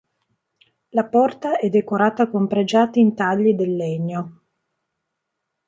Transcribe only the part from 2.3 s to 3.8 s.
pregiati intagli del